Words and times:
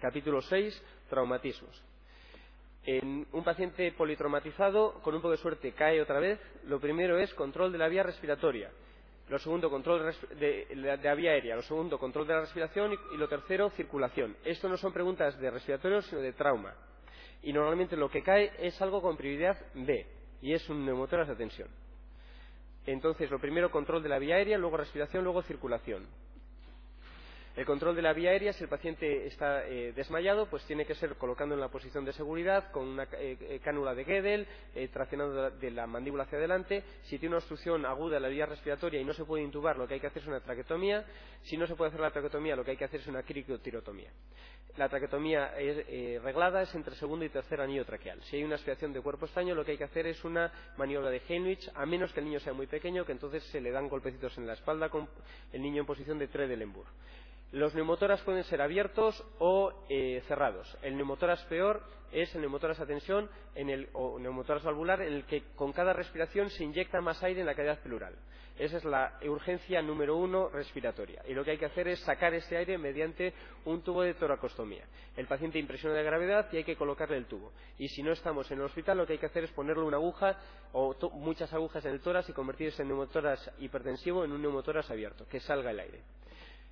Capítulo 0.00 0.42
6. 0.42 0.82
Traumatismos. 1.08 1.82
En 2.84 3.26
un 3.32 3.42
paciente 3.42 3.90
politraumatizado, 3.92 5.00
con 5.02 5.14
un 5.14 5.20
poco 5.20 5.32
de 5.32 5.38
suerte, 5.38 5.72
cae 5.72 6.00
otra 6.00 6.20
vez. 6.20 6.38
Lo 6.64 6.78
primero 6.78 7.18
es 7.18 7.32
control 7.34 7.72
de 7.72 7.78
la 7.78 7.88
vía 7.88 8.02
respiratoria. 8.02 8.70
Lo 9.28 9.38
segundo, 9.40 9.68
control 9.68 10.14
de, 10.38 10.68
la 10.76 11.14
vía 11.14 11.32
aérea. 11.32 11.56
Lo 11.56 11.62
segundo, 11.62 11.98
control 11.98 12.28
de 12.28 12.34
la 12.34 12.40
respiración. 12.42 12.92
Y, 12.92 13.16
lo 13.16 13.26
tercero, 13.26 13.70
circulación. 13.70 14.36
Esto 14.44 14.68
no 14.68 14.76
son 14.76 14.92
preguntas 14.92 15.36
de 15.40 15.50
respiratorio, 15.50 16.02
sino 16.02 16.20
de 16.20 16.32
trauma. 16.32 16.74
Y 17.42 17.52
normalmente 17.52 17.96
lo 17.96 18.08
que 18.08 18.22
cae 18.22 18.52
es 18.58 18.80
algo 18.80 19.02
con 19.02 19.16
prioridad 19.16 19.56
B, 19.74 20.06
y 20.42 20.52
es 20.52 20.68
un 20.68 20.84
neumotórax 20.84 21.28
de 21.28 21.36
tensión. 21.36 21.68
Entonces, 22.86 23.30
lo 23.30 23.40
primero, 23.40 23.70
control 23.70 24.02
de 24.02 24.08
la 24.08 24.18
vía 24.18 24.36
aérea, 24.36 24.58
luego 24.58 24.76
respiración, 24.76 25.24
luego 25.24 25.42
circulación. 25.42 26.06
El 27.56 27.64
control 27.64 27.96
de 27.96 28.02
la 28.02 28.12
vía 28.12 28.32
aérea, 28.32 28.52
si 28.52 28.64
el 28.64 28.68
paciente 28.68 29.26
está 29.26 29.66
eh, 29.66 29.94
desmayado, 29.96 30.44
pues 30.44 30.62
tiene 30.64 30.84
que 30.84 30.94
ser 30.94 31.14
colocando 31.14 31.54
en 31.54 31.60
la 31.62 31.68
posición 31.68 32.04
de 32.04 32.12
seguridad 32.12 32.70
con 32.70 32.86
una 32.86 33.04
eh, 33.04 33.38
eh, 33.40 33.60
cánula 33.64 33.94
de 33.94 34.04
Gödel, 34.04 34.46
traccionando 34.92 35.50
de 35.50 35.70
la 35.70 35.86
mandíbula 35.86 36.24
hacia 36.24 36.36
adelante. 36.36 36.84
Si 37.04 37.18
tiene 37.18 37.34
una 37.34 37.38
obstrucción 37.38 37.86
aguda 37.86 38.16
de 38.16 38.20
la 38.20 38.28
vía 38.28 38.44
respiratoria 38.44 39.00
y 39.00 39.06
no 39.06 39.14
se 39.14 39.24
puede 39.24 39.42
intubar, 39.42 39.78
lo 39.78 39.88
que 39.88 39.94
hay 39.94 40.00
que 40.00 40.06
hacer 40.06 40.20
es 40.20 40.28
una 40.28 40.40
traquetomía. 40.40 41.06
Si 41.44 41.56
no 41.56 41.66
se 41.66 41.74
puede 41.76 41.88
hacer 41.88 42.00
la 42.00 42.10
traquetomía, 42.10 42.56
lo 42.56 42.62
que 42.62 42.72
hay 42.72 42.76
que 42.76 42.84
hacer 42.84 43.00
es 43.00 43.06
una 43.06 43.22
criciotirotomía. 43.22 44.10
La 44.76 44.90
traquetomía 44.90 45.54
reglada 46.22 46.60
es 46.60 46.74
entre 46.74 46.94
segundo 46.96 47.24
y 47.24 47.30
tercer 47.30 47.62
anillo 47.62 47.86
traqueal. 47.86 48.22
Si 48.24 48.36
hay 48.36 48.44
una 48.44 48.56
aspiración 48.56 48.92
de 48.92 49.00
cuerpo 49.00 49.24
estaño, 49.24 49.54
lo 49.54 49.64
que 49.64 49.70
hay 49.70 49.78
que 49.78 49.84
hacer 49.84 50.06
es 50.06 50.22
una 50.24 50.52
maniobra 50.76 51.08
de 51.08 51.22
Heinrich, 51.26 51.70
a 51.74 51.86
menos 51.86 52.12
que 52.12 52.20
el 52.20 52.26
niño 52.26 52.40
sea 52.40 52.52
muy 52.52 52.66
pequeño, 52.66 53.06
que 53.06 53.12
entonces 53.12 53.42
se 53.44 53.62
le 53.62 53.70
dan 53.70 53.88
golpecitos 53.88 54.36
en 54.36 54.46
la 54.46 54.52
espalda 54.52 54.90
con 54.90 55.08
el 55.54 55.62
niño 55.62 55.80
en 55.80 55.86
posición 55.86 56.18
de 56.18 56.28
Tredelenburg. 56.28 56.88
Los 57.52 57.74
neumotoras 57.74 58.20
pueden 58.22 58.44
ser 58.44 58.60
abiertos 58.60 59.22
o 59.38 59.72
eh, 59.88 60.22
cerrados. 60.26 60.76
El 60.82 60.96
neumotoras 60.96 61.42
peor 61.44 61.82
es 62.12 62.34
el 62.34 62.40
neumotoras 62.40 62.80
a 62.80 62.86
tensión 62.86 63.30
o 63.92 64.18
neumotoras 64.18 64.64
valvular 64.64 65.00
en 65.02 65.12
el 65.12 65.24
que 65.24 65.44
con 65.54 65.72
cada 65.72 65.92
respiración 65.92 66.50
se 66.50 66.64
inyecta 66.64 67.00
más 67.00 67.22
aire 67.22 67.40
en 67.40 67.46
la 67.46 67.54
cavidad 67.54 67.80
pleural. 67.80 68.14
Esa 68.58 68.78
es 68.78 68.84
la 68.84 69.18
urgencia 69.28 69.82
número 69.82 70.16
uno 70.16 70.48
respiratoria. 70.48 71.22
Y 71.28 71.34
lo 71.34 71.44
que 71.44 71.52
hay 71.52 71.58
que 71.58 71.66
hacer 71.66 71.88
es 71.88 72.00
sacar 72.00 72.32
ese 72.32 72.56
aire 72.56 72.78
mediante 72.78 73.34
un 73.66 73.82
tubo 73.82 74.02
de 74.02 74.14
toracostomía. 74.14 74.84
El 75.14 75.26
paciente 75.26 75.58
impresiona 75.58 75.94
de 75.94 76.02
gravedad 76.02 76.48
y 76.52 76.56
hay 76.56 76.64
que 76.64 76.76
colocarle 76.76 77.18
el 77.18 77.26
tubo. 77.26 77.52
Y 77.78 77.88
si 77.88 78.02
no 78.02 78.12
estamos 78.12 78.50
en 78.50 78.58
el 78.58 78.64
hospital, 78.64 78.96
lo 78.96 79.06
que 79.06 79.14
hay 79.14 79.18
que 79.18 79.26
hacer 79.26 79.44
es 79.44 79.52
ponerle 79.52 79.82
una 79.82 79.98
aguja 79.98 80.38
o 80.72 80.96
muchas 81.12 81.52
agujas 81.52 81.84
en 81.84 81.92
el 81.92 82.00
tórax 82.00 82.30
y 82.30 82.32
convertir 82.32 82.68
ese 82.68 82.84
neumotoras 82.84 83.50
hipertensivo 83.58 84.24
en 84.24 84.32
un 84.32 84.40
neumotoras 84.40 84.90
abierto, 84.90 85.26
que 85.28 85.40
salga 85.40 85.70
el 85.70 85.80
aire 85.80 86.00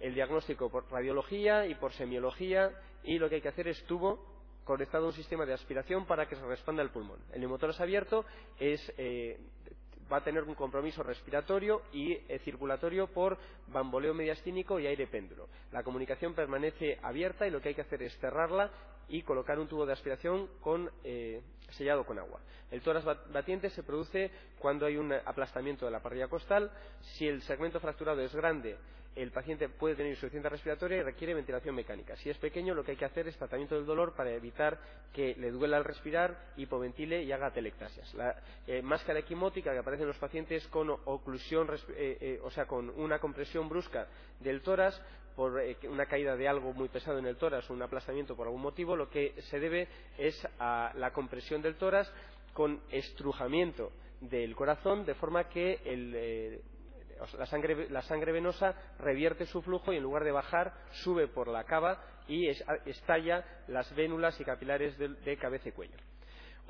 el 0.00 0.14
diagnóstico 0.14 0.70
por 0.70 0.90
radiología 0.90 1.66
y 1.66 1.74
por 1.74 1.92
semiología 1.92 2.70
y 3.02 3.18
lo 3.18 3.28
que 3.28 3.36
hay 3.36 3.40
que 3.40 3.48
hacer 3.48 3.68
es 3.68 3.82
tubo 3.84 4.24
conectado 4.64 5.04
a 5.04 5.08
un 5.08 5.14
sistema 5.14 5.46
de 5.46 5.54
aspiración 5.54 6.06
para 6.06 6.28
que 6.28 6.36
se 6.36 6.44
respanda 6.44 6.82
el 6.82 6.90
pulmón. 6.90 7.18
El 7.32 7.40
neumotórax 7.40 7.80
es, 8.58 8.92
eh, 8.98 9.40
va 10.12 10.18
a 10.18 10.24
tener 10.24 10.44
un 10.44 10.54
compromiso 10.54 11.02
respiratorio 11.02 11.82
y 11.92 12.12
eh, 12.12 12.38
circulatorio 12.44 13.06
por 13.06 13.38
bamboleo 13.68 14.12
mediastínico 14.12 14.78
y 14.78 14.86
aire 14.86 15.06
péndulo. 15.06 15.48
La 15.72 15.82
comunicación 15.82 16.34
permanece 16.34 16.98
abierta 17.02 17.46
y 17.46 17.50
lo 17.50 17.62
que 17.62 17.70
hay 17.70 17.74
que 17.74 17.80
hacer 17.80 18.02
es 18.02 18.16
cerrarla 18.18 18.70
y 19.08 19.22
colocar 19.22 19.58
un 19.58 19.68
tubo 19.68 19.86
de 19.86 19.94
aspiración 19.94 20.50
eh, 21.02 21.40
sellado 21.70 22.04
con 22.04 22.18
agua. 22.18 22.40
El 22.70 22.82
tórax 22.82 23.04
batiente 23.32 23.70
se 23.70 23.82
produce 23.82 24.30
cuando 24.58 24.86
hay 24.86 24.96
un 24.96 25.12
aplastamiento 25.12 25.86
de 25.86 25.92
la 25.92 26.00
parrilla 26.00 26.28
costal. 26.28 26.70
Si 27.00 27.26
el 27.26 27.42
segmento 27.42 27.80
fracturado 27.80 28.20
es 28.20 28.34
grande, 28.34 28.76
el 29.16 29.32
paciente 29.32 29.68
puede 29.68 29.96
tener 29.96 30.12
insuficiencia 30.12 30.48
respiratoria 30.48 30.98
y 30.98 31.02
requiere 31.02 31.34
ventilación 31.34 31.74
mecánica. 31.74 32.14
Si 32.16 32.30
es 32.30 32.38
pequeño, 32.38 32.74
lo 32.74 32.84
que 32.84 32.92
hay 32.92 32.96
que 32.96 33.04
hacer 33.04 33.26
es 33.26 33.36
tratamiento 33.36 33.74
del 33.74 33.84
dolor 33.84 34.14
para 34.14 34.30
evitar 34.30 34.78
que 35.12 35.34
le 35.36 35.50
duela 35.50 35.76
al 35.76 35.84
respirar, 35.84 36.52
hipoventile 36.56 37.22
y 37.22 37.32
haga 37.32 37.50
telectasias. 37.50 38.12
La 38.14 38.36
eh, 38.66 38.80
máscara 38.80 39.18
equimótica 39.18 39.72
que 39.72 39.78
aparece 39.78 40.02
en 40.02 40.08
los 40.08 40.18
pacientes 40.18 40.66
con 40.68 40.90
oclusión, 40.90 41.68
eh, 41.96 42.18
eh, 42.20 42.40
o 42.44 42.50
sea, 42.50 42.66
con 42.66 42.90
una 42.90 43.18
compresión 43.18 43.68
brusca 43.68 44.06
del 44.38 44.62
tórax 44.62 45.00
por 45.38 45.62
una 45.88 46.06
caída 46.06 46.34
de 46.34 46.48
algo 46.48 46.72
muy 46.72 46.88
pesado 46.88 47.20
en 47.20 47.26
el 47.26 47.36
tórax 47.36 47.70
o 47.70 47.72
un 47.72 47.80
aplastamiento 47.80 48.34
por 48.34 48.48
algún 48.48 48.60
motivo, 48.60 48.96
lo 48.96 49.08
que 49.08 49.40
se 49.42 49.60
debe 49.60 49.86
es 50.18 50.34
a 50.58 50.90
la 50.96 51.12
compresión 51.12 51.62
del 51.62 51.76
tórax 51.76 52.12
con 52.52 52.80
estrujamiento 52.90 53.92
del 54.20 54.56
corazón, 54.56 55.06
de 55.06 55.14
forma 55.14 55.48
que 55.48 55.78
el, 55.84 56.60
la 57.38 58.02
sangre, 58.02 58.32
venosa 58.32 58.74
revierte 58.98 59.46
su 59.46 59.62
flujo 59.62 59.92
y 59.92 59.98
en 59.98 60.02
lugar 60.02 60.24
de 60.24 60.32
bajar 60.32 60.74
sube 61.04 61.28
por 61.28 61.46
la 61.46 61.62
cava 61.62 62.02
y 62.26 62.48
estalla 62.48 63.44
las 63.68 63.94
vénulas 63.94 64.40
y 64.40 64.44
capilares 64.44 64.98
de, 64.98 65.36
cabeza 65.36 65.68
y 65.68 65.72
cuello. 65.72 65.94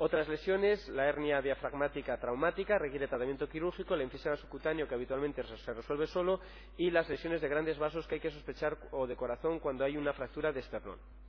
Otras 0.01 0.29
lesiones, 0.29 0.87
la 0.87 1.07
hernia 1.07 1.41
diafragmática 1.41 2.17
traumática 2.17 2.79
requiere 2.79 3.09
tratamiento 3.09 3.49
quirúrgico, 3.49 3.95
el 3.95 4.01
enfisema 4.01 4.37
subcutáneo 4.37 4.87
que 4.87 4.95
habitualmente 4.95 5.43
se 5.43 5.73
resuelve 5.73 6.07
solo 6.07 6.39
y 6.77 6.89
las 6.89 7.09
lesiones 7.09 7.41
de 7.41 7.49
grandes 7.49 7.77
vasos 7.77 8.07
que 8.07 8.15
hay 8.15 8.21
que 8.21 8.31
sospechar 8.31 8.77
o 8.91 9.05
de 9.05 9.17
corazón 9.17 9.59
cuando 9.59 9.83
hay 9.83 9.97
una 9.97 10.13
fractura 10.13 10.53
de 10.53 10.61
esternón. 10.61 10.97